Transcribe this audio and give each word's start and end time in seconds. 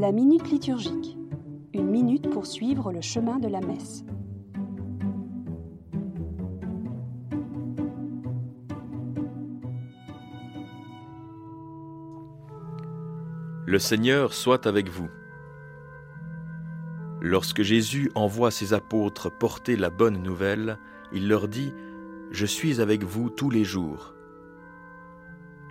La 0.00 0.12
minute 0.12 0.50
liturgique. 0.50 1.18
Une 1.74 1.90
minute 1.90 2.30
pour 2.30 2.46
suivre 2.46 2.90
le 2.90 3.02
chemin 3.02 3.38
de 3.38 3.48
la 3.48 3.60
messe. 3.60 4.02
Le 13.66 13.78
Seigneur 13.78 14.32
soit 14.32 14.66
avec 14.66 14.88
vous. 14.88 15.10
Lorsque 17.20 17.60
Jésus 17.60 18.10
envoie 18.14 18.50
ses 18.50 18.72
apôtres 18.72 19.30
porter 19.30 19.76
la 19.76 19.90
bonne 19.90 20.22
nouvelle, 20.22 20.78
il 21.12 21.28
leur 21.28 21.46
dit⁇ 21.46 21.72
Je 22.30 22.46
suis 22.46 22.80
avec 22.80 23.04
vous 23.04 23.28
tous 23.28 23.50
les 23.50 23.64
jours 23.64 24.14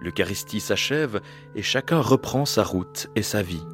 ⁇L'Eucharistie 0.03 0.59
s'achève 0.59 1.19
et 1.55 1.63
chacun 1.63 1.99
reprend 1.99 2.45
sa 2.45 2.63
route 2.63 3.07
et 3.15 3.23
sa 3.23 3.41
vie. 3.41 3.65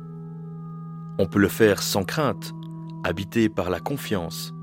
On 1.18 1.28
peut 1.28 1.40
le 1.40 1.48
faire 1.48 1.82
sans 1.82 2.04
crainte, 2.04 2.54
habité 3.06 3.48
par 3.48 3.70
la 3.70 3.80
confiance, 3.80 4.54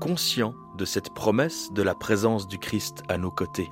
conscient 0.00 0.54
de 0.76 0.84
cette 0.84 1.14
promesse 1.14 1.72
de 1.72 1.82
la 1.82 1.94
présence 1.94 2.48
du 2.48 2.58
Christ 2.58 3.04
à 3.08 3.16
nos 3.16 3.30
côtés. 3.30 3.70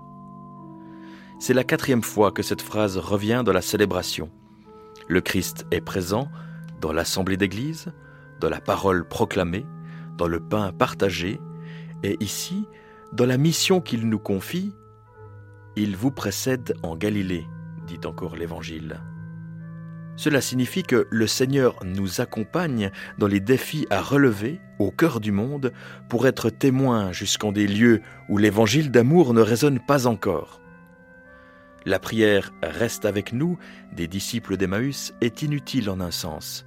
C'est 1.41 1.55
la 1.55 1.65
quatrième 1.65 2.03
fois 2.03 2.31
que 2.31 2.45
cette 2.45 2.63
phrase 2.63 2.97
revient 2.97 3.43
dans 3.45 3.53
la 3.53 3.61
célébration. 3.61 4.31
Le 5.09 5.21
Christ 5.21 5.67
est 5.73 5.81
présent 5.81 6.29
dans 6.81 6.93
l'assemblée 6.93 7.37
d'Église, 7.37 7.93
dans 8.41 8.51
la 8.51 8.61
parole 8.61 9.09
proclamée, 9.09 9.67
dans 10.17 10.29
le 10.29 10.39
pain 10.39 10.71
partagé, 10.73 11.41
et 12.05 12.17
ici, 12.21 12.69
dans 13.13 13.27
la 13.27 13.37
mission 13.37 13.81
qu'il 13.81 14.09
nous 14.09 14.21
confie, 14.21 14.73
il 15.75 15.97
vous 15.97 16.13
précède 16.13 16.77
en 16.85 16.95
Galilée, 16.95 17.49
dit 17.89 18.01
encore 18.05 18.37
l'Évangile. 18.37 19.01
Cela 20.19 20.41
signifie 20.41 20.83
que 20.83 21.07
le 21.11 21.29
Seigneur 21.29 21.77
nous 21.85 22.21
accompagne 22.21 22.91
dans 23.19 23.29
les 23.29 23.39
défis 23.39 23.87
à 23.89 24.03
relever 24.03 24.61
au 24.81 24.91
cœur 24.91 25.21
du 25.21 25.31
monde 25.31 25.73
pour 26.09 26.27
être 26.27 26.51
témoins 26.51 27.13
jusqu'en 27.13 27.53
des 27.53 27.69
lieux 27.69 28.03
où 28.29 28.37
l'Évangile 28.37 28.91
d'amour 28.91 29.33
ne 29.33 29.41
résonne 29.41 29.79
pas 29.79 30.09
encore. 30.09 30.61
La 31.87 32.01
prière 32.01 32.53
Reste 32.65 33.05
avec 33.05 33.33
nous 33.33 33.59
des 33.93 34.09
disciples 34.09 34.57
d'Emmaüs 34.57 35.15
est 35.21 35.43
inutile 35.43 35.89
en 35.89 36.01
un 36.01 36.11
sens. 36.11 36.67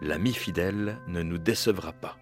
L'ami 0.00 0.32
fidèle 0.32 0.96
ne 1.08 1.22
nous 1.22 1.38
décevra 1.38 1.92
pas. 1.92 2.18